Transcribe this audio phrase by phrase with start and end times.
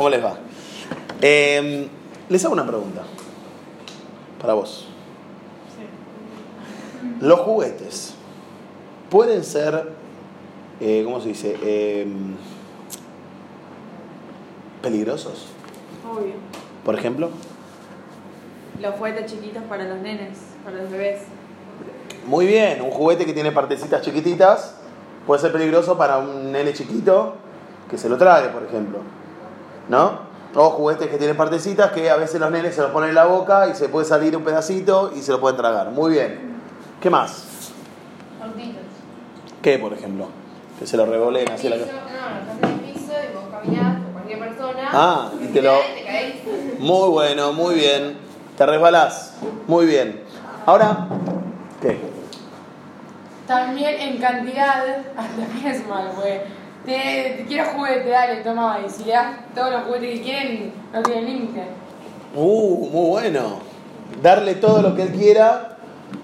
[0.00, 0.32] ¿Cómo les va?
[1.20, 1.86] Eh,
[2.30, 3.02] les hago una pregunta.
[4.40, 4.88] Para vos.
[7.20, 8.14] Los juguetes
[9.10, 9.92] pueden ser,
[10.80, 11.54] eh, ¿cómo se dice?
[11.62, 12.06] Eh,
[14.80, 15.48] peligrosos.
[16.10, 16.32] Obvio.
[16.82, 17.28] Por ejemplo.
[18.80, 21.24] Los juguetes chiquitos para los nenes, para los bebés.
[22.24, 24.76] Muy bien, un juguete que tiene partecitas chiquititas
[25.26, 27.34] puede ser peligroso para un nene chiquito
[27.90, 29.19] que se lo trague, por ejemplo.
[29.88, 30.30] ¿No?
[30.54, 33.24] O juguetes que tienen partecitas que a veces los nenes se los ponen en la
[33.24, 35.90] boca y se puede salir un pedacito y se lo pueden tragar.
[35.90, 36.56] Muy bien.
[37.00, 37.72] ¿Qué más?
[38.42, 38.82] Autitos.
[39.62, 40.28] ¿Qué, por ejemplo?
[40.78, 44.02] Que se lo revoleen así la no, no, estás en el piso y vos caminás
[44.02, 44.88] con cualquier persona.
[44.92, 45.80] Ah, y te lo-.
[46.78, 48.16] Muy bueno, muy bien.
[48.56, 49.34] Te resbalás.
[49.68, 50.22] Muy bien.
[50.66, 51.06] Ahora,
[51.80, 51.98] ¿qué?
[53.46, 54.84] También en cantidad,
[55.16, 56.40] hasta es mal, güey.
[56.90, 58.80] Te, quiero juguete, dale, toma.
[58.84, 61.62] Y si le das todos los juguetes que quieren, no tienen límite.
[62.34, 63.60] Uh, muy bueno.
[64.20, 65.76] Darle todo lo que él quiera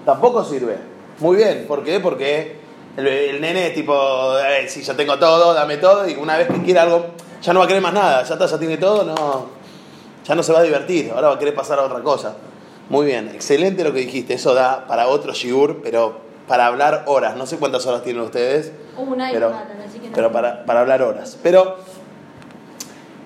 [0.03, 0.75] tampoco sirve.
[1.19, 1.63] Muy bien.
[1.69, 2.01] ¿Por qué?
[2.01, 2.57] Porque
[2.97, 3.93] el, nene es tipo,
[4.39, 6.05] "Eh, si ya tengo todo, dame todo.
[6.05, 7.05] Y una vez que quiera algo,
[7.41, 8.23] ya no va a querer más nada.
[8.23, 9.45] Ya está, ya tiene todo, no,
[10.25, 11.11] ya no se va a divertir.
[11.15, 12.35] Ahora va a querer pasar a otra cosa.
[12.89, 13.29] Muy bien.
[13.33, 14.33] Excelente lo que dijiste.
[14.33, 17.35] Eso da para otro shiur, pero para hablar horas.
[17.35, 18.71] No sé cuántas horas tienen ustedes.
[18.97, 20.13] Una y pero, una, así que no.
[20.15, 21.37] pero para, para hablar horas.
[21.43, 21.77] Pero,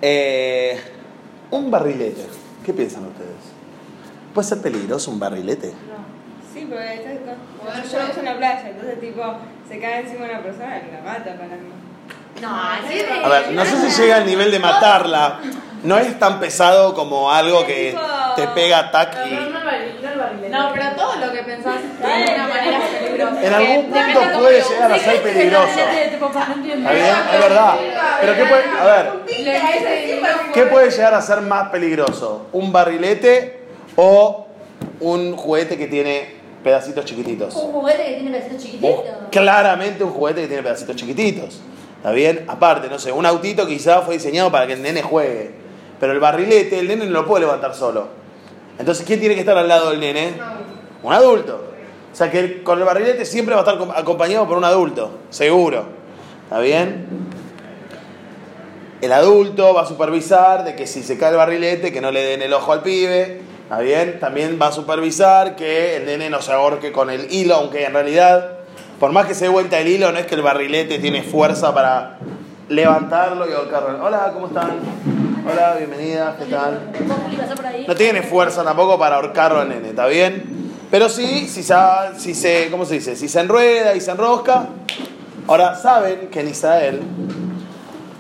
[0.02, 0.80] eh,
[1.52, 2.26] un barrilete.
[2.66, 3.30] ¿Qué piensan ustedes?
[4.34, 5.74] ¿Puede ser peligroso un barrilete?
[6.54, 9.22] Sí, porque estás con- yo lo uso en la playa, entonces tipo
[9.70, 11.70] se cae encima de una persona y la mata para mí.
[12.42, 13.00] No, así.
[13.24, 15.40] A ver, no sé si llega al nivel de matarla.
[15.84, 17.98] No es tan pesado como algo que
[18.36, 20.50] te pega tac y...
[20.50, 22.80] No, pero todo lo que pensás de alguna manera
[23.22, 25.68] En algún punto puede llegar a ser peligroso.
[25.68, 27.16] ¿Está bien?
[27.34, 27.76] Es verdad.
[28.22, 29.12] Pero ¿qué puede, a ver,
[30.54, 32.48] ¿qué puede llegar a ser más peligroso?
[32.52, 33.62] ¿Un barrilete
[33.96, 34.48] o
[35.00, 37.56] un juguete que tiene pedacitos chiquititos?
[37.56, 39.04] Un juguete que tiene pedacitos chiquititos.
[39.32, 41.62] Claramente un juguete que tiene pedacitos chiquititos.
[41.98, 42.46] ¿Está bien?
[42.48, 45.52] Aparte, no sé, un autito quizás fue diseñado para que el nene juegue.
[46.00, 48.08] Pero el barrilete, el nene no lo puede levantar solo.
[48.80, 50.34] Entonces, ¿quién tiene que estar al lado del nene?
[51.04, 51.71] Un adulto.
[52.12, 54.66] O sea que el- con el barrilete siempre va a estar com- acompañado por un
[54.66, 55.86] adulto, seguro.
[56.44, 57.08] ¿Está bien?
[59.02, 62.22] El adulto va a supervisar de que si se cae el barrilete, que no le
[62.24, 63.42] den el ojo al pibe.
[63.64, 64.20] ¿Está bien?
[64.20, 67.94] También va a supervisar que el nene no se ahorque con el hilo, aunque en
[67.94, 68.58] realidad,
[69.00, 71.74] por más que se dé vuelta el hilo, no es que el barrilete tiene fuerza
[71.74, 72.18] para
[72.68, 74.04] levantarlo y ahorcarlo.
[74.04, 74.72] Hola, ¿cómo están?
[75.52, 76.92] Hola, bienvenida, ¿qué tal?
[77.88, 80.71] No tiene fuerza tampoco para ahorcarlo al nene, ¿está bien?
[80.92, 81.74] Pero sí, si se,
[82.18, 83.16] si se, ¿cómo se dice?
[83.16, 84.68] Si se enrueda y se enrosca.
[85.48, 87.02] Ahora, saben que en Israel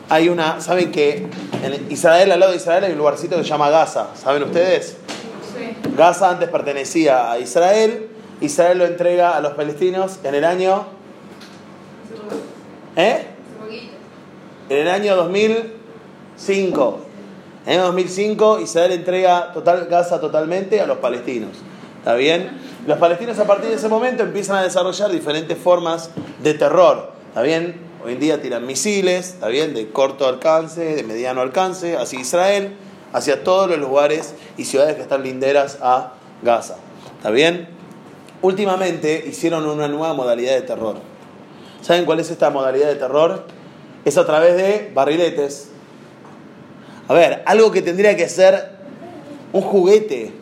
[0.09, 1.27] hay una, saben que
[1.63, 4.97] en Israel, al lado de Israel hay un lugarcito que se llama Gaza, ¿saben ustedes?
[5.95, 8.09] Gaza antes pertenecía a Israel,
[8.39, 10.85] Israel lo entrega a los palestinos en el año...
[12.95, 13.25] ¿Eh?
[14.69, 16.99] En el año 2005.
[17.65, 21.51] En el año 2005 Israel entrega total, Gaza totalmente a los palestinos.
[22.01, 22.49] ¿Está bien?
[22.87, 26.09] Los palestinos a partir de ese momento empiezan a desarrollar diferentes formas
[26.41, 27.11] de terror.
[27.27, 27.79] ¿Está bien?
[28.03, 29.75] Hoy en día tiran misiles, ¿está bien?
[29.75, 32.75] De corto alcance, de mediano alcance, hacia Israel,
[33.13, 36.77] hacia todos los lugares y ciudades que están linderas a Gaza.
[37.17, 37.69] ¿Está bien?
[38.41, 40.95] Últimamente hicieron una nueva modalidad de terror.
[41.81, 43.45] ¿Saben cuál es esta modalidad de terror?
[44.05, 45.69] Es a través de barriletes.
[47.07, 48.71] A ver, algo que tendría que ser
[49.53, 50.40] un juguete,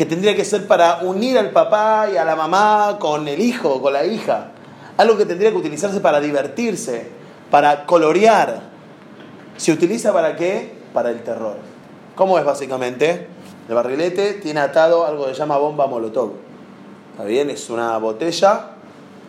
[0.00, 3.82] que tendría que ser para unir al papá y a la mamá con el hijo,
[3.82, 4.52] con la hija.
[4.96, 7.06] Algo que tendría que utilizarse para divertirse,
[7.50, 8.62] para colorear.
[9.58, 10.72] ¿Se utiliza para qué?
[10.94, 11.56] Para el terror.
[12.14, 13.26] ¿Cómo es básicamente?
[13.68, 16.32] El barrilete tiene atado algo que se llama bomba molotov.
[17.12, 17.50] ¿Está bien?
[17.50, 18.70] Es una botella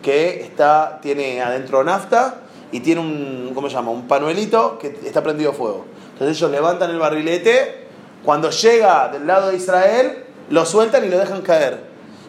[0.00, 2.36] que está, tiene adentro nafta
[2.70, 3.90] y tiene un, ¿cómo se llama?
[3.90, 5.84] Un panuelito que está prendido fuego.
[6.14, 7.88] Entonces ellos levantan el barrilete,
[8.24, 11.80] cuando llega del lado de Israel, lo sueltan y lo dejan caer.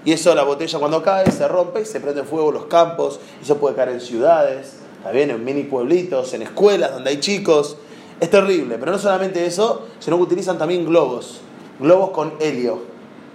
[0.06, 3.20] Y eso, la botella cuando cae, se rompe y se prende fuego los campos.
[3.42, 5.30] Eso puede caer en ciudades, ¿está bien?
[5.30, 7.76] En mini pueblitos, en escuelas donde hay chicos.
[8.22, 11.42] Es terrible, pero no solamente eso, sino que utilizan también globos.
[11.80, 12.80] Globos con helio.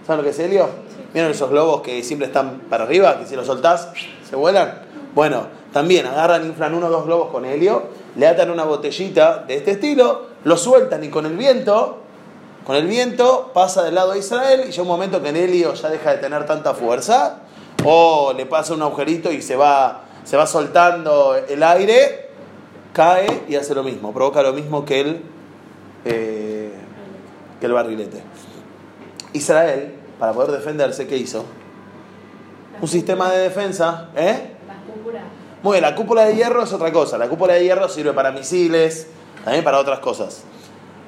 [0.06, 0.70] ¿Saben lo que es helio?
[1.12, 3.90] ¿Vieron esos globos que siempre están para arriba, que si los soltás
[4.28, 4.86] se vuelan?
[5.14, 7.82] Bueno, también agarran, inflan uno o dos globos con helio,
[8.16, 12.07] le atan una botellita de este estilo, lo sueltan y con el viento,
[12.68, 15.72] con el viento pasa del lado de Israel y llega un momento que el helio
[15.72, 17.38] ya deja de tener tanta fuerza,
[17.82, 22.28] o le pasa un agujerito y se va, se va soltando el aire,
[22.92, 25.22] cae y hace lo mismo, provoca lo mismo que el
[26.04, 26.70] eh,
[27.58, 28.22] que el barrilete.
[29.32, 31.46] Israel, para poder defenderse, ¿qué hizo?
[32.82, 34.56] Un sistema de defensa, ¿eh?
[35.62, 37.16] Muy bien, la cúpula de hierro es otra cosa.
[37.16, 39.06] La cúpula de hierro sirve para misiles,
[39.42, 40.44] también para otras cosas.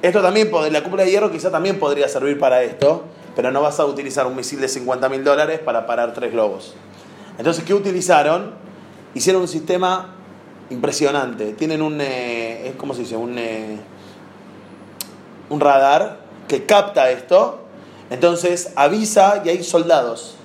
[0.02, 3.04] Esto también, la cúpula de hierro quizá también podría servir para esto,
[3.36, 6.74] pero no vas a utilizar un misil de 50 mil dólares para parar tres globos.
[7.38, 8.54] Entonces, ¿qué utilizaron?
[9.14, 10.14] Hicieron un sistema
[10.70, 11.52] impresionante.
[11.52, 13.16] Tienen un, eh, ¿cómo se dice?
[13.16, 13.76] Un, eh,
[15.50, 16.18] un radar
[16.48, 17.60] que capta esto.
[18.08, 20.36] Entonces, avisa y hay soldados.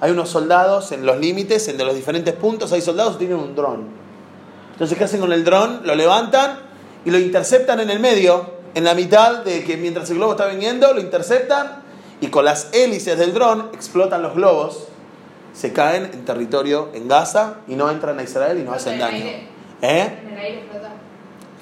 [0.00, 3.54] Hay unos soldados en los límites, en los diferentes puntos, hay soldados que tienen un
[3.54, 3.86] dron.
[4.72, 5.82] Entonces, ¿qué hacen con el dron?
[5.84, 6.58] Lo levantan
[7.04, 10.46] y lo interceptan en el medio, en la mitad de que mientras el globo está
[10.48, 11.82] viniendo, lo interceptan
[12.20, 14.88] y con las hélices del dron explotan los globos,
[15.54, 19.24] se caen en territorio en Gaza y no entran a Israel y no hacen daño.
[19.80, 20.18] ¿Eh?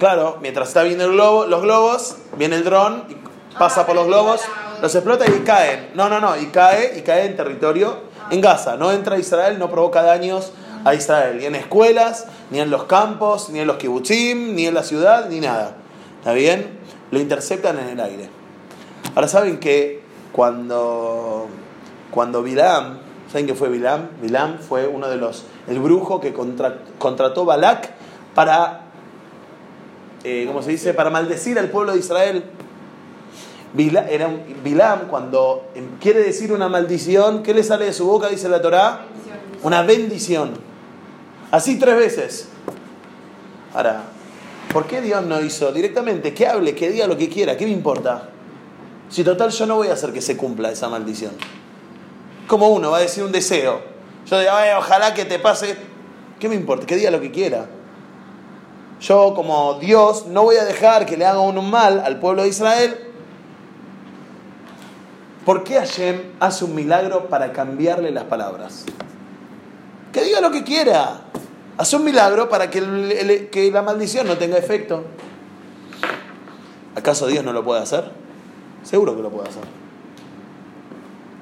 [0.00, 3.14] Claro, mientras está viendo el globo, los globos, viene el dron y
[3.56, 4.40] pasa Ah, por los globos,
[4.82, 5.90] los explota y caen.
[5.94, 7.96] No, no, no, y cae y cae en territorio
[8.32, 8.76] en Gaza.
[8.76, 10.50] No entra a Israel, no provoca daños
[10.84, 14.74] a Israel, ni en escuelas, ni en los campos, ni en los kibutzim, ni en
[14.74, 15.76] la ciudad, ni nada.
[16.18, 16.82] ¿Está bien?
[17.14, 18.28] Lo interceptan en el aire.
[19.14, 20.02] Ahora saben que
[20.32, 21.46] cuando,
[22.10, 22.98] cuando Bilam,
[23.30, 24.08] ¿saben qué fue Bilam?
[24.20, 27.90] Bilam fue uno de los, el brujo que contra- contrató Balak
[28.34, 28.80] para
[30.24, 30.92] eh, ¿cómo se dice?
[30.94, 32.44] Para maldecir al pueblo de Israel.
[33.74, 38.06] Bila- era un- Bilam, cuando em, quiere decir una maldición, ¿qué le sale de su
[38.06, 38.28] boca?
[38.28, 39.02] Dice la Torá.
[39.62, 40.52] Una bendición.
[41.52, 42.48] Así tres veces.
[43.74, 44.02] Ahora,
[44.74, 47.56] ¿por qué Dios no hizo directamente que hable, que diga lo que quiera?
[47.56, 48.28] ¿Qué me importa?
[49.08, 51.30] Si total yo no voy a hacer que se cumpla esa maldición.
[52.48, 53.80] Como uno va a decir un deseo.
[54.26, 55.76] Yo digo, "Ay, ojalá que te pase.
[56.40, 56.86] ¿Qué me importa?
[56.86, 57.66] Que diga lo que quiera.
[59.00, 62.48] Yo como Dios no voy a dejar que le haga un mal al pueblo de
[62.48, 62.98] Israel.
[65.44, 68.86] ¿Por qué Hashem hace un milagro para cambiarle las palabras?
[70.12, 71.23] Que diga lo que quiera.
[71.76, 75.04] Hace un milagro para que, el- el- que la maldición no tenga efecto.
[76.94, 78.10] ¿Acaso Dios no lo puede hacer?
[78.84, 79.64] Seguro que lo puede hacer.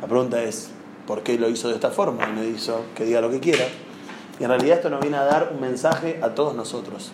[0.01, 0.71] La pregunta es,
[1.07, 2.29] ¿por qué lo hizo de esta forma?
[2.29, 3.65] Y no hizo que diga lo que quiera.
[4.41, 7.13] Y en realidad esto nos viene a dar un mensaje a todos nosotros.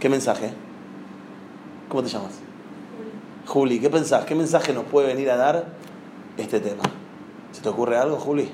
[0.00, 0.50] ¿Qué mensaje?
[1.88, 2.32] ¿Cómo te llamas?
[3.46, 4.24] Juli, ¿qué pensás?
[4.24, 5.66] ¿Qué mensaje nos puede venir a dar
[6.36, 6.82] este tema?
[7.52, 8.50] ¿Se te ocurre algo, Juli?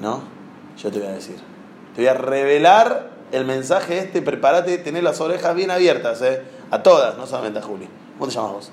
[0.00, 0.20] ¿No?
[0.78, 1.36] Yo te voy a decir.
[1.94, 4.22] Te voy a revelar el mensaje este.
[4.22, 6.42] Prepárate, tener las orejas bien abiertas, ¿eh?
[6.70, 7.88] A todas, no solamente a Juli.
[8.18, 8.70] ¿Cómo te llamas vos?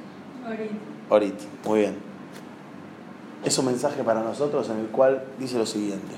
[1.09, 1.39] Orit.
[1.65, 1.97] Muy bien.
[3.43, 6.15] Es un mensaje para nosotros en el cual dice lo siguiente.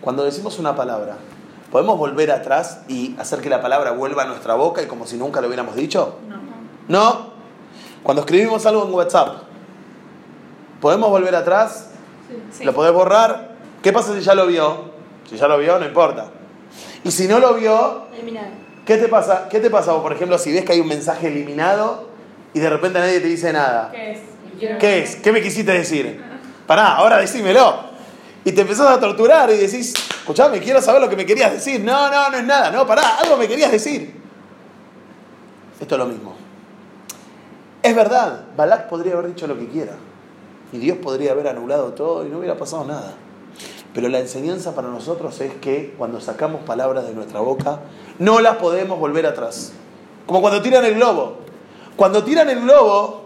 [0.00, 1.16] Cuando decimos una palabra,
[1.70, 5.16] ¿podemos volver atrás y hacer que la palabra vuelva a nuestra boca y como si
[5.16, 6.18] nunca lo hubiéramos dicho?
[6.28, 6.36] No.
[6.88, 7.34] No.
[8.02, 9.44] Cuando escribimos algo en WhatsApp,
[10.80, 11.90] ¿podemos volver atrás?
[12.52, 12.64] Sí.
[12.64, 13.54] ¿Lo podés borrar?
[13.82, 14.93] ¿Qué pasa si ya lo vio?
[15.28, 16.26] Si ya lo vio, no importa.
[17.02, 18.04] Y si no lo vio.
[18.84, 19.48] ¿qué te pasa?
[19.48, 22.08] ¿Qué te pasa vos, por ejemplo, si ves que hay un mensaje eliminado
[22.52, 23.90] y de repente nadie te dice nada?
[23.90, 24.20] ¿Qué es?
[24.78, 25.16] ¿Qué es?
[25.16, 26.22] ¿Qué me quisiste decir?
[26.66, 27.94] Pará, ahora decímelo.
[28.44, 31.80] Y te empezás a torturar y decís, escuchame, quiero saber lo que me querías decir.
[31.80, 32.70] No, no, no es nada.
[32.70, 34.14] No, pará, algo me querías decir.
[35.80, 36.34] Esto es lo mismo.
[37.82, 39.92] Es verdad, Balak podría haber dicho lo que quiera.
[40.72, 43.14] Y Dios podría haber anulado todo y no hubiera pasado nada.
[43.94, 47.78] Pero la enseñanza para nosotros es que cuando sacamos palabras de nuestra boca,
[48.18, 49.72] no las podemos volver atrás.
[50.26, 51.36] Como cuando tiran el globo.
[51.94, 53.22] Cuando tiran el globo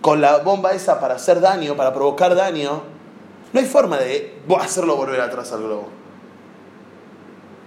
[0.00, 2.82] con la bomba esa para hacer daño, para provocar daño,
[3.52, 5.88] no hay forma de hacerlo volver atrás al globo.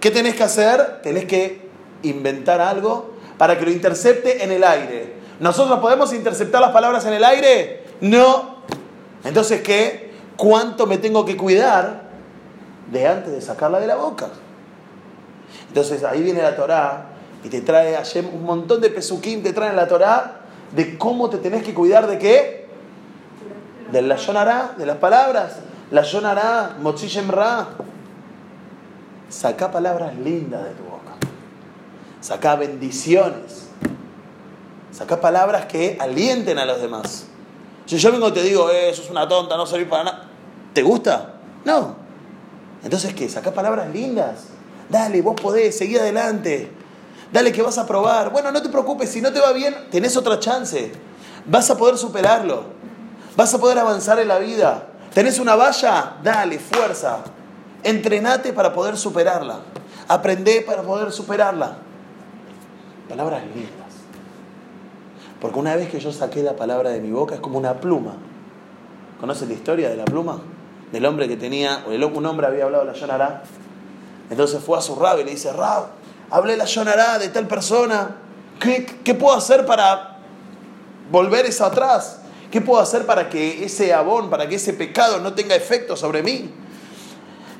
[0.00, 1.02] ¿Qué tenés que hacer?
[1.02, 1.68] Tenés que
[2.02, 5.16] inventar algo para que lo intercepte en el aire.
[5.38, 7.84] ¿Nosotros podemos interceptar las palabras en el aire?
[8.00, 8.62] No.
[9.24, 10.12] Entonces, ¿qué?
[10.36, 12.07] ¿Cuánto me tengo que cuidar
[12.90, 14.28] de antes de sacarla de la boca?
[15.68, 17.06] Entonces, ahí viene la Torá
[17.44, 20.40] y te trae Hashem un montón de pesuquín, te trae la Torá
[20.72, 22.68] de cómo te tenés que cuidar de qué?
[23.92, 25.56] Del la Yonará, de las palabras.
[25.90, 27.68] La Yonará, Mochilhem Ra.
[29.28, 31.12] Sacá palabras lindas de tu boca.
[32.20, 33.68] Sacá bendiciones.
[34.92, 37.26] Sacá palabras que alienten a los demás.
[37.86, 40.24] Si yo vengo y te digo, eh, sos una tonta, no servís para nada.
[40.74, 41.34] ¿Te gusta?
[41.64, 42.07] No.
[42.84, 43.28] Entonces, ¿qué?
[43.28, 44.44] Sacá palabras lindas.
[44.88, 46.70] Dale, vos podés, seguí adelante.
[47.32, 48.30] Dale que vas a probar.
[48.30, 50.92] Bueno, no te preocupes, si no te va bien, tenés otra chance.
[51.46, 52.64] Vas a poder superarlo.
[53.36, 54.88] Vas a poder avanzar en la vida.
[55.12, 56.16] ¿Tenés una valla?
[56.22, 57.18] Dale, fuerza.
[57.82, 59.60] Entrenate para poder superarla.
[60.08, 61.78] Aprende para poder superarla.
[63.08, 63.88] Palabras lindas.
[65.40, 68.14] Porque una vez que yo saqué la palabra de mi boca es como una pluma.
[69.20, 70.40] ¿Conocen la historia de la pluma?
[70.92, 73.42] Del hombre que tenía, o el, un hombre había hablado la Yonará.
[74.30, 75.86] Entonces fue a su rab y le dice, Rab,
[76.30, 78.16] hablé la Yonará de tal persona.
[78.60, 80.18] ¿Qué, ¿Qué puedo hacer para
[81.10, 82.20] volver eso atrás?
[82.50, 86.22] ¿Qué puedo hacer para que ese abón, para que ese pecado no tenga efecto sobre
[86.22, 86.50] mí?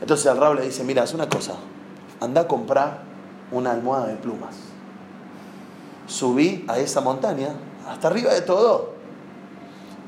[0.00, 1.54] Entonces el rab le dice, mira, haz una cosa,
[2.20, 3.02] anda a comprar
[3.50, 4.54] una almohada de plumas.
[6.06, 7.50] Subí a esa montaña,
[7.88, 8.94] hasta arriba de todo.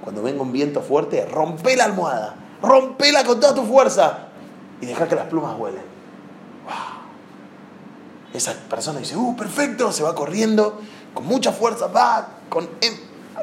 [0.02, 4.28] Cuando venga un viento fuerte, rompe la almohada, rompela con toda tu fuerza
[4.80, 5.82] y deja que las plumas vuelen.
[6.64, 6.74] ¡Wow!
[8.32, 10.80] Esa persona dice, uh, perfecto, se va corriendo,
[11.14, 12.94] con mucha fuerza, va, con, em,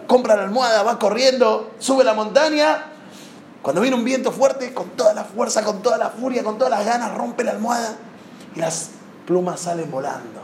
[0.07, 2.83] compra la almohada, va corriendo, sube la montaña.
[3.61, 6.71] Cuando viene un viento fuerte, con toda la fuerza, con toda la furia, con todas
[6.71, 7.95] las ganas, rompe la almohada
[8.55, 8.91] y las
[9.25, 10.41] plumas salen volando.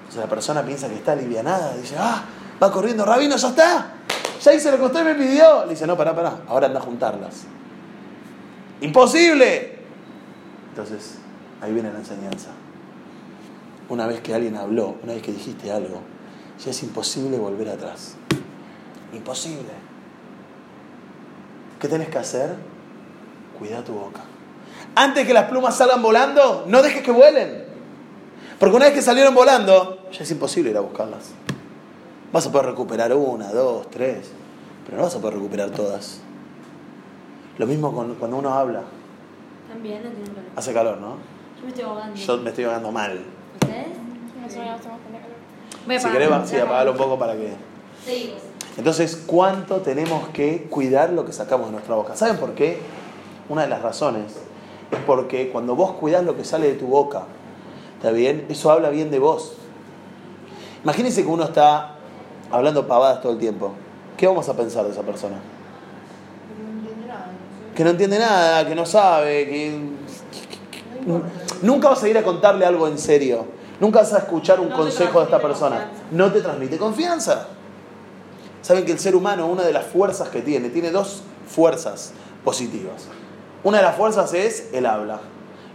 [0.00, 2.22] Entonces la persona piensa que está alivianada, dice, ah,
[2.62, 3.92] va corriendo, rabino, ya está,
[4.42, 5.64] ya hice lo que usted me pidió.
[5.64, 7.44] Le dice, no, pará, pará, ahora anda a juntarlas.
[8.80, 9.78] Imposible.
[10.70, 11.18] Entonces,
[11.60, 12.50] ahí viene la enseñanza.
[13.88, 16.02] Una vez que alguien habló, una vez que dijiste algo,
[16.62, 18.14] ya es imposible volver atrás.
[19.12, 19.72] Imposible.
[21.80, 22.54] ¿Qué tenés que hacer?
[23.58, 24.20] Cuida tu boca.
[24.94, 27.64] Antes que las plumas salgan volando, no dejes que vuelen.
[28.58, 31.30] Porque una vez que salieron volando, ya es imposible ir a buscarlas.
[32.32, 34.28] Vas a poder recuperar una, dos, tres,
[34.84, 36.20] pero no vas a poder recuperar todas.
[37.58, 38.82] Lo mismo con, cuando uno habla.
[39.68, 40.50] También no calor.
[40.56, 41.16] Hace calor, ¿no?
[41.58, 42.16] Yo me estoy ahogando.
[42.16, 43.20] Yo me estoy ahogando mal.
[43.60, 43.86] ¿Ustedes?
[45.86, 47.52] Voy a Si querés, sí, apagalo un poco para que...
[48.04, 48.42] Seguimos.
[48.76, 52.14] Entonces, ¿cuánto tenemos que cuidar lo que sacamos de nuestra boca?
[52.14, 52.78] ¿Saben por qué?
[53.48, 54.36] Una de las razones
[54.90, 57.24] es porque cuando vos cuidás lo que sale de tu boca,
[57.96, 58.46] ¿está bien?
[58.48, 59.54] Eso habla bien de vos.
[60.84, 61.96] Imagínense que uno está
[62.50, 63.72] hablando pavadas todo el tiempo.
[64.16, 65.36] ¿Qué vamos a pensar de esa persona?
[66.56, 67.26] No entiendo nada.
[67.26, 67.67] no sé.
[67.78, 69.78] Que no entiende nada, que no sabe, que...
[71.62, 73.46] Nunca vas a ir a contarle algo en serio.
[73.78, 75.76] Nunca vas a escuchar un No consejo de esta persona.
[75.76, 76.06] confianza.
[76.10, 77.46] No te transmite confianza.
[78.62, 83.06] Saben que el ser humano, una de las fuerzas que tiene, tiene dos fuerzas positivas.
[83.62, 85.20] Una de las fuerzas es el habla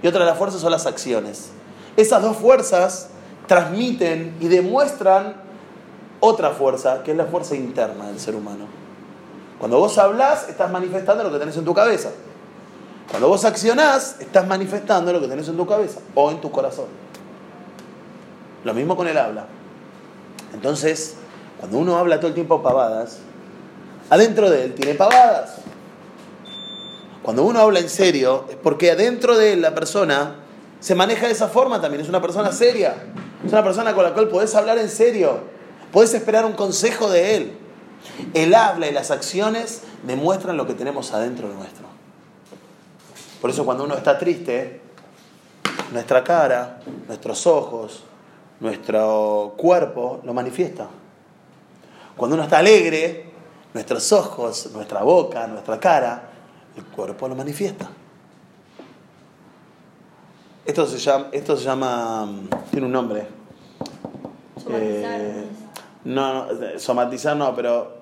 [0.01, 1.51] y otra de las fuerzas son las acciones.
[1.95, 3.11] Esas dos fuerzas
[3.47, 5.35] transmiten y demuestran
[6.19, 8.82] otra fuerza, que es la fuerza interna del ser humano.
[9.59, 12.09] Cuando vos hablas, estás manifestando lo que tenés en tu cabeza.
[13.09, 16.85] Cuando vos accionás, estás manifestando lo que tenés en tu cabeza o en tu corazón.
[18.63, 19.45] Lo mismo con el habla.
[20.53, 21.15] Entonces,
[21.59, 23.19] cuando uno habla todo el tiempo pavadas,
[24.09, 25.55] adentro de él tiene pavadas.
[27.21, 30.35] Cuando uno habla en serio, es porque adentro de él la persona
[30.79, 32.01] se maneja de esa forma también.
[32.01, 32.95] Es una persona seria.
[33.45, 35.39] Es una persona con la cual podés hablar en serio.
[35.91, 37.57] Podés esperar un consejo de él.
[38.33, 41.85] El habla y las acciones demuestran lo que tenemos adentro nuestro.
[43.41, 44.81] Por eso cuando uno está triste,
[45.91, 48.03] nuestra cara, nuestros ojos,
[48.59, 50.87] nuestro cuerpo lo manifiesta.
[52.15, 53.31] Cuando uno está alegre,
[53.73, 56.29] nuestros ojos, nuestra boca, nuestra cara,
[56.75, 57.89] el cuerpo lo manifiesta.
[60.65, 63.27] Esto se llama, esto se llama mm, tiene un nombre.
[64.69, 65.45] Eh,
[66.05, 67.93] ¿no no, somatizar no, pero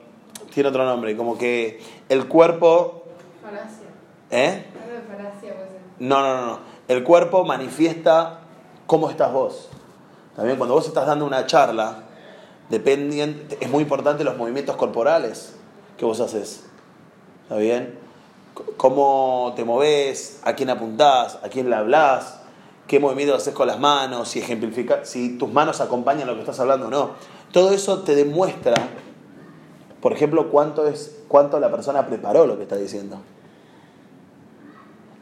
[0.54, 1.80] tiene otro nombre, como que
[2.10, 3.04] el cuerpo,
[3.42, 3.88] Falacia.
[4.32, 4.66] ¿eh?
[5.08, 5.56] Falacia.
[6.00, 6.60] No, no, no, no.
[6.88, 8.40] El cuerpo manifiesta
[8.88, 9.70] cómo estás vos.
[10.36, 12.04] También cuando vos estás dando una charla,
[12.70, 15.56] dependen, es muy importante los movimientos corporales
[15.98, 16.66] que vos haces.
[17.44, 17.98] ¿Está bien?
[18.58, 22.40] C- Cómo te moves, a quién apuntás, a quién le hablás,
[22.88, 26.60] qué movimientos haces con las manos, si ejemplifica, si tus manos acompañan lo que estás
[26.60, 27.10] hablando o no.
[27.52, 28.76] Todo eso te demuestra,
[30.02, 33.22] por ejemplo, cuánto es cuánto la persona preparó lo que está diciendo.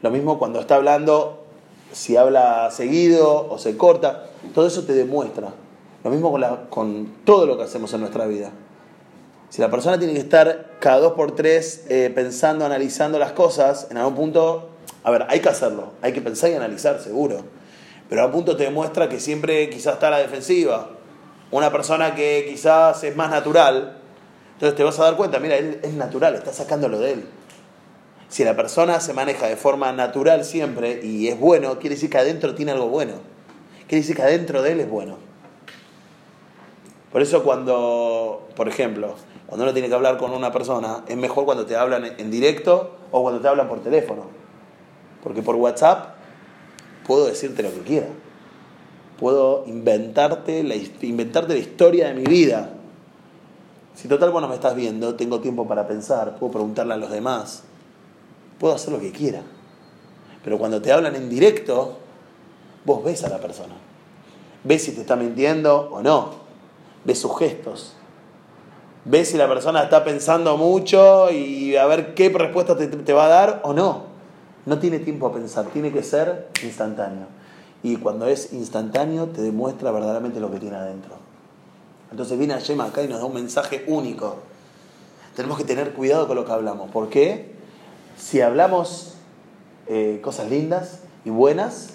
[0.02, 1.44] Lo mismo cuando está hablando,
[1.92, 5.50] si habla seguido o se corta, todo eso te demuestra.
[6.02, 8.50] Lo mismo con, con todo lo que hacemos en nuestra vida.
[9.50, 13.88] Si la persona tiene que estar cada dos por tres eh, pensando, analizando las cosas,
[13.90, 14.68] en algún punto,
[15.02, 17.42] a ver, hay que hacerlo, hay que pensar y analizar, seguro.
[18.08, 20.88] Pero a un punto te demuestra que siempre quizás está a la defensiva.
[21.50, 23.98] Una persona que quizás es más natural,
[24.54, 27.24] entonces te vas a dar cuenta, mira, él es natural, está sacándolo de él.
[28.28, 32.18] Si la persona se maneja de forma natural siempre y es bueno, quiere decir que
[32.18, 33.14] adentro tiene algo bueno.
[33.88, 35.16] Quiere decir que adentro de él es bueno.
[37.10, 39.16] Por eso cuando, por ejemplo,
[39.46, 42.98] cuando uno tiene que hablar con una persona, es mejor cuando te hablan en directo
[43.10, 44.26] o cuando te hablan por teléfono.
[45.24, 46.14] Porque por WhatsApp
[47.04, 48.06] puedo decirte lo que quiera.
[49.20, 52.70] Puedo inventarte la, inventarte la historia de mi vida.
[53.94, 57.10] Si total vos no me estás viendo, tengo tiempo para pensar, puedo preguntarle a los
[57.10, 57.64] demás,
[58.58, 59.42] puedo hacer lo que quiera.
[60.42, 61.98] Pero cuando te hablan en directo,
[62.86, 63.74] vos ves a la persona.
[64.64, 66.30] Ves si te está mintiendo o no.
[67.04, 67.94] Ves sus gestos.
[69.04, 73.28] Ves si la persona está pensando mucho y a ver qué respuesta te va a
[73.28, 74.04] dar o no.
[74.64, 77.26] No tiene tiempo a pensar, tiene que ser instantáneo.
[77.82, 81.16] Y cuando es instantáneo te demuestra verdaderamente lo que tiene adentro.
[82.10, 84.36] Entonces viene Yema acá y nos da un mensaje único.
[85.36, 86.90] Tenemos que tener cuidado con lo que hablamos.
[86.90, 87.52] ¿Por qué?
[88.18, 89.14] Si hablamos
[89.86, 91.94] eh, cosas lindas y buenas,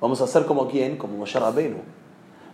[0.00, 0.96] vamos a ser como quién?
[0.98, 1.78] Como Moshe Rabbeinu.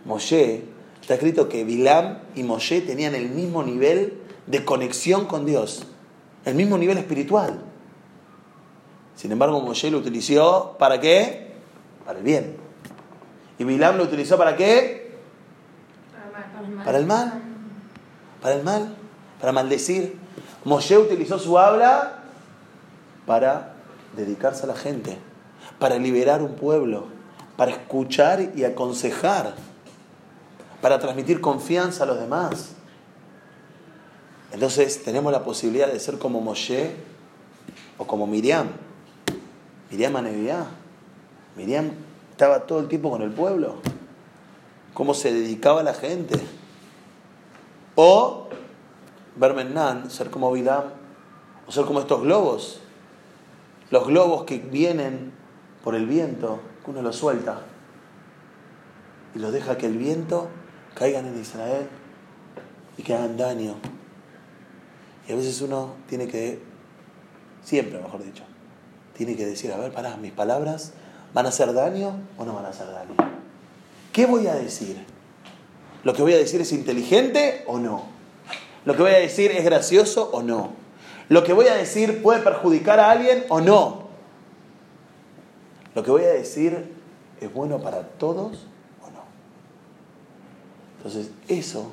[0.05, 0.63] Moshe,
[1.01, 5.83] está escrito que Bilam y Moshe tenían el mismo nivel de conexión con Dios,
[6.45, 7.61] el mismo nivel espiritual.
[9.15, 11.52] Sin embargo, Moshe lo utilizó para qué?
[12.05, 12.57] Para el bien.
[13.57, 15.17] ¿Y Bilam lo utilizó para qué?
[16.83, 17.41] Para el mal.
[18.41, 18.95] Para el mal.
[19.39, 20.17] Para maldecir.
[20.65, 22.23] Moshe utilizó su habla
[23.25, 23.73] para
[24.15, 25.17] dedicarse a la gente.
[25.79, 27.05] Para liberar un pueblo.
[27.57, 29.55] Para escuchar y aconsejar.
[30.81, 32.71] Para transmitir confianza a los demás.
[34.51, 36.95] Entonces tenemos la posibilidad de ser como Moshe
[37.97, 38.67] o como Miriam.
[39.89, 40.65] Miriam Aneviá.
[41.55, 41.91] Miriam
[42.31, 43.75] estaba todo el tiempo con el pueblo.
[44.93, 46.39] Cómo se dedicaba a la gente.
[47.95, 48.47] O
[49.35, 50.85] Bermenan, ser como Bilam,
[51.67, 52.79] o ser como estos globos.
[53.91, 55.31] Los globos que vienen
[55.83, 57.61] por el viento, que uno los suelta
[59.35, 60.47] y los deja que el viento
[60.95, 61.87] caigan en Israel
[62.97, 63.75] y que hagan daño.
[65.27, 66.61] Y a veces uno tiene que,
[67.63, 68.43] siempre mejor dicho,
[69.15, 70.93] tiene que decir, a ver, pará, mis palabras
[71.33, 73.15] van a hacer daño o no van a hacer daño.
[74.11, 75.03] ¿Qué voy a decir?
[76.03, 78.03] ¿Lo que voy a decir es inteligente o no?
[78.85, 80.71] ¿Lo que voy a decir es gracioso o no?
[81.29, 84.03] ¿Lo que voy a decir puede perjudicar a alguien o no?
[85.95, 86.93] ¿Lo que voy a decir
[87.39, 88.67] es bueno para todos
[89.01, 89.23] o no?
[90.97, 91.91] Entonces eso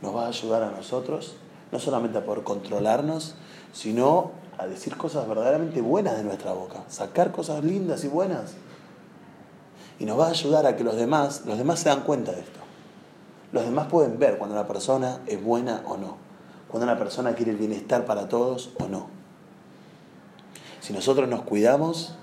[0.00, 1.36] nos va a ayudar a nosotros,
[1.72, 3.34] no solamente a poder controlarnos,
[3.72, 8.54] sino a decir cosas verdaderamente buenas de nuestra boca, sacar cosas lindas y buenas.
[9.98, 12.40] Y nos va a ayudar a que los demás, los demás se dan cuenta de
[12.40, 12.60] esto.
[13.52, 16.16] Los demás pueden ver cuando una persona es buena o no,
[16.68, 19.06] cuando una persona quiere el bienestar para todos o no.
[20.80, 22.14] Si nosotros nos cuidamos,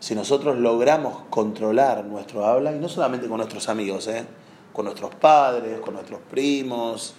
[0.00, 4.24] si nosotros logramos controlar nuestro habla, y no solamente con nuestros amigos, ¿eh?
[4.72, 7.14] con nuestros padres, con nuestros primos,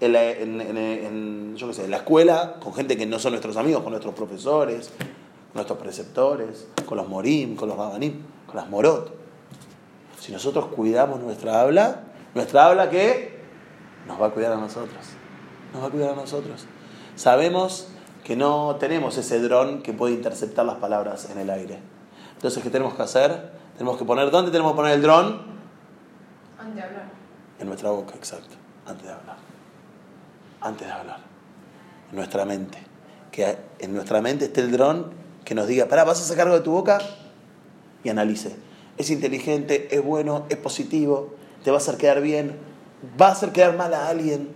[0.00, 3.32] en la, en, en, yo qué sé, en la escuela, con gente que no son
[3.32, 8.56] nuestros amigos, con nuestros profesores, con nuestros preceptores, con los morim, con los rabanim, con
[8.56, 9.14] las morot.
[10.20, 12.02] Si nosotros cuidamos nuestra habla,
[12.34, 13.38] nuestra habla que
[14.06, 15.00] nos va a cuidar a nosotros.
[15.72, 16.66] Nos va a cuidar a nosotros.
[17.14, 17.88] Sabemos
[18.24, 21.78] que no tenemos ese dron que puede interceptar las palabras en el aire.
[22.34, 23.52] Entonces, ¿qué tenemos que hacer?
[23.78, 25.42] Tenemos que poner, ¿dónde tenemos que poner el dron?
[26.58, 27.10] Antes de hablar.
[27.58, 28.56] En nuestra boca, exacto,
[28.86, 29.45] antes de hablar.
[30.66, 31.18] Antes de hablar.
[32.10, 32.78] En nuestra mente.
[33.30, 35.12] Que en nuestra mente esté el dron
[35.44, 36.98] que nos diga, pará, vas a sacar algo de tu boca
[38.02, 38.56] y analice.
[38.98, 42.56] Es inteligente, es bueno, es positivo, te va a hacer quedar bien,
[43.20, 44.48] va a hacer quedar mal a alguien.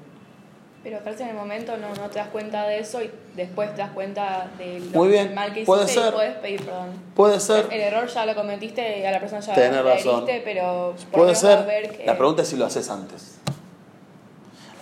[0.83, 3.83] Pero parece en el momento no, no te das cuenta de eso y después te
[3.83, 6.09] das cuenta de lo Muy bien, mal que puede hiciste ser.
[6.13, 6.89] y puedes pedir perdón.
[7.15, 10.41] Puede ser, El error ya lo cometiste y a la persona ya Tenés la heriste,
[10.43, 11.67] pero puede ser.
[11.67, 13.40] ver que- La pregunta es si lo haces antes.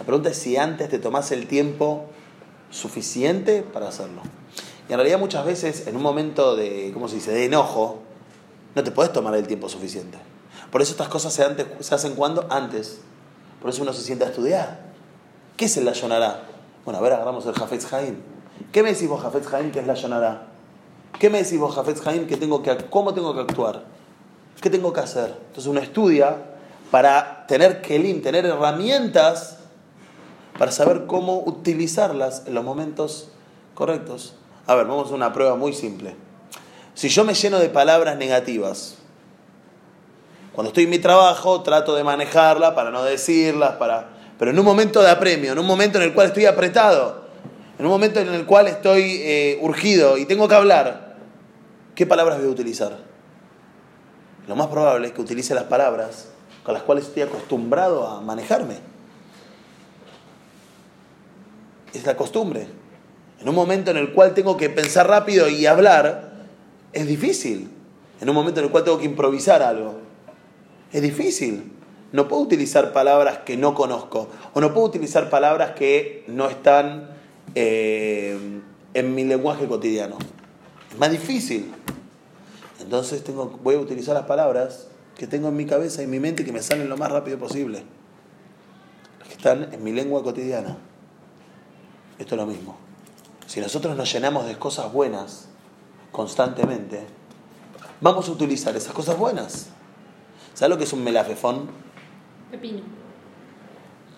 [0.09, 2.07] Pregunta es si antes te tomás el tiempo
[2.71, 4.23] suficiente para hacerlo.
[4.89, 7.99] Y en realidad muchas veces en un momento de, ¿cómo se dice?, de enojo,
[8.75, 10.17] no te puedes tomar el tiempo suficiente.
[10.71, 12.47] Por eso estas cosas se, antes, se hacen cuando?
[12.49, 13.01] Antes.
[13.61, 14.81] Por eso uno se sienta a estudiar.
[15.59, 16.41] ¿Qué es el la Yonará?
[16.87, 18.17] Bueno, a ver, agarramos el Jafetz Haim.
[18.73, 20.47] ¿Qué me decís vos, Jafetz Haim, que es la Yonará?
[21.19, 23.85] ¿Qué me decís vos, Jafetz Haim, que tengo que, cómo tengo que actuar?
[24.59, 25.35] ¿Qué tengo que hacer?
[25.49, 26.35] Entonces uno estudia
[26.91, 29.58] para tener kelim, tener herramientas
[30.59, 33.31] para saber cómo utilizarlas en los momentos
[33.75, 34.35] correctos.
[34.67, 36.17] A ver, vamos a una prueba muy simple.
[36.95, 38.97] Si yo me lleno de palabras negativas,
[40.53, 44.09] cuando estoy en mi trabajo trato de manejarla para no decirlas, para...
[44.37, 47.29] pero en un momento de apremio, en un momento en el cual estoy apretado,
[47.79, 51.15] en un momento en el cual estoy eh, urgido y tengo que hablar,
[51.95, 52.99] ¿qué palabras voy a utilizar?
[54.49, 56.31] Lo más probable es que utilice las palabras
[56.65, 58.98] con las cuales estoy acostumbrado a manejarme.
[61.95, 62.67] Es la costumbre.
[63.41, 66.33] En un momento en el cual tengo que pensar rápido y hablar,
[66.93, 67.71] es difícil.
[68.21, 70.01] En un momento en el cual tengo que improvisar algo,
[70.93, 71.73] es difícil.
[72.11, 77.11] no puedo utilizar palabras que no conozco o no puedo utilizar palabras que no están
[77.55, 78.37] eh,
[78.95, 80.17] en mi lenguaje cotidiano.
[80.91, 81.71] Es más difícil.
[82.81, 86.21] Entonces tengo, voy a utilizar las palabras que tengo en mi cabeza y en mi
[86.21, 87.83] mente que me salen lo más rápido posible.
[89.19, 90.79] Las que están en mi lengua cotidiana.
[92.19, 92.77] Esto es lo mismo.
[93.47, 95.49] Si nosotros nos llenamos de cosas buenas
[96.13, 97.07] constantemente,
[98.01, 99.69] vamos a utilizar esas cosas buenas.
[100.55, 101.71] ¿Sabes lo que es un melafefón?
[102.51, 102.81] Pepino.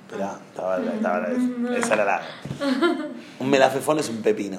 [0.09, 1.29] Espera, estaba, estaba,
[1.77, 2.23] esa era la.
[3.39, 4.59] Un melafefón es un pepino.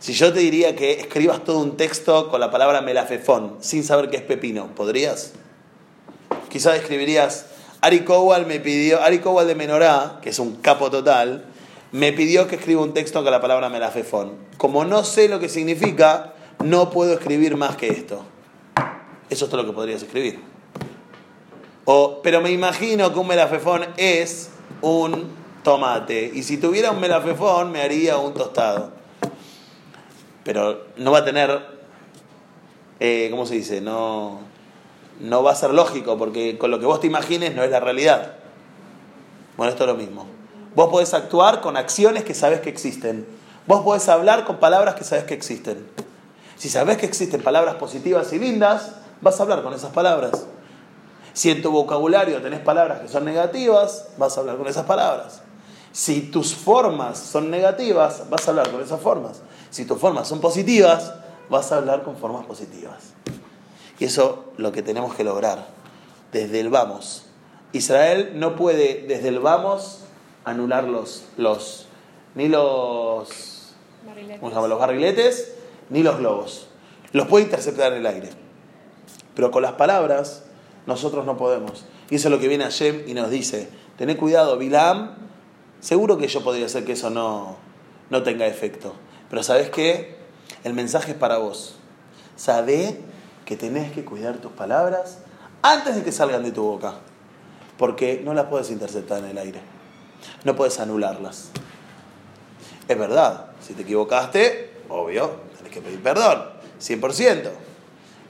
[0.00, 4.10] Si yo te diría que escribas todo un texto con la palabra melafefón sin saber
[4.10, 5.32] qué es pepino, ¿podrías?
[6.48, 7.46] Quizás escribirías,
[7.80, 11.44] Ari Cowal me pidió, Ari Cowal de Menorá, que es un capo total,
[11.92, 14.32] me pidió que escriba un texto con la palabra melafefón.
[14.56, 18.24] Como no sé lo que significa, no puedo escribir más que esto.
[19.30, 20.40] Eso es todo lo que podrías escribir.
[21.84, 24.50] O, pero me imagino que un melafefón es
[24.82, 25.28] un
[25.62, 26.30] tomate.
[26.34, 28.92] Y si tuviera un melafefón, me haría un tostado.
[30.44, 31.62] Pero no va a tener,
[33.00, 33.80] eh, ¿cómo se dice?
[33.80, 34.40] No,
[35.20, 37.80] no va a ser lógico, porque con lo que vos te imagines no es la
[37.80, 38.36] realidad.
[39.56, 40.37] Bueno, esto es lo mismo.
[40.78, 43.26] Vos podés actuar con acciones que sabes que existen.
[43.66, 45.84] Vos podés hablar con palabras que sabes que existen.
[46.56, 50.46] Si sabes que existen palabras positivas y lindas, vas a hablar con esas palabras.
[51.32, 55.42] Si en tu vocabulario tenés palabras que son negativas, vas a hablar con esas palabras.
[55.90, 59.40] Si tus formas son negativas, vas a hablar con esas formas.
[59.70, 61.12] Si tus formas son positivas,
[61.50, 63.14] vas a hablar con formas positivas.
[63.98, 65.66] Y eso es lo que tenemos que lograr
[66.30, 67.24] desde el vamos.
[67.72, 70.04] Israel no puede desde el vamos
[70.50, 71.86] anular los, los
[72.34, 73.74] ni los,
[74.38, 74.68] ¿cómo se llama?
[74.68, 75.54] los barriletes
[75.90, 76.68] ni los globos.
[77.12, 78.30] Los puede interceptar en el aire.
[79.34, 80.44] Pero con las palabras
[80.86, 81.84] nosotros no podemos.
[82.10, 85.16] Y eso es lo que viene Hashem y nos dice, tened cuidado, Bilam,
[85.80, 87.56] seguro que yo podría hacer que eso no,
[88.10, 88.94] no tenga efecto.
[89.30, 90.16] Pero ¿sabes qué?
[90.64, 91.76] El mensaje es para vos.
[92.36, 93.00] Sabé
[93.44, 95.18] que tenés que cuidar tus palabras
[95.62, 96.94] antes de que salgan de tu boca.
[97.76, 99.60] Porque no las puedes interceptar en el aire.
[100.44, 101.50] No puedes anularlas.
[102.86, 106.44] Es verdad, si te equivocaste, obvio, tenés que pedir perdón,
[106.80, 107.50] 100%.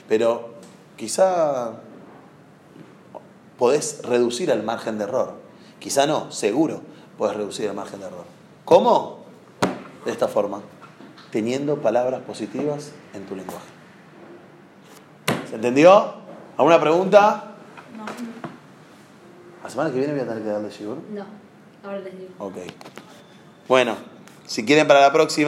[0.09, 0.55] Pero
[0.96, 1.72] quizá
[3.59, 5.35] podés reducir el margen de error.
[5.79, 6.81] Quizá no, seguro
[7.16, 8.24] podés reducir el margen de error.
[8.64, 9.24] ¿Cómo?
[10.05, 10.61] De esta forma,
[11.31, 13.66] teniendo palabras positivas en tu lenguaje.
[15.48, 16.14] ¿Se entendió?
[16.57, 17.55] ¿Alguna pregunta?
[17.96, 18.05] No,
[19.62, 20.96] ¿La semana que viene voy a tener que darle shiur?
[21.11, 21.47] no.
[21.84, 22.30] Ahora les digo.
[22.38, 22.56] Ok.
[23.68, 23.96] Bueno,
[24.46, 25.46] si quieren para la próxima.